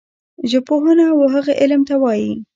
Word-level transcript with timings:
ژبپوهنه 0.51 1.05
وهغه 1.13 1.53
علم 1.61 1.81
ته 1.89 1.95
وايي 2.03 2.33